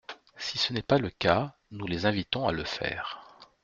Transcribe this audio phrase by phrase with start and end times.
[0.35, 3.19] Si ce n’est pas le cas, nous les invitons à le faire.